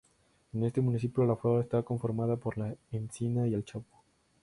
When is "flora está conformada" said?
1.35-2.35